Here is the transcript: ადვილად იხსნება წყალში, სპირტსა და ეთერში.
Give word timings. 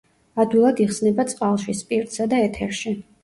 ადვილად 0.43 0.79
იხსნება 0.85 1.25
წყალში, 1.33 1.77
სპირტსა 1.81 2.29
და 2.35 2.43
ეთერში. 2.49 2.95